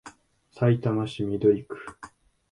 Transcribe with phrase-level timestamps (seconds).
[0.51, 1.75] さいたま市緑区